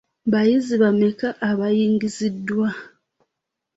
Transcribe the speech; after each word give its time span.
Abayizi 0.27 0.75
bameka 0.83 1.27
abayingiziddwa? 1.49 2.67